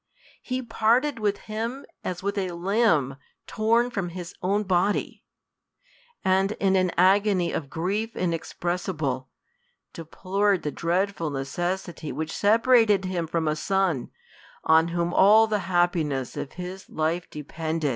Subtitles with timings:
[0.41, 5.23] He parted with him as with a limb torn from his own body;
[6.25, 9.29] and in an agony of grief inexpressible,
[9.93, 14.09] deplored the dreadful necessity which separated him from a son,
[14.63, 17.89] on whom all the happiness of bis life de pended.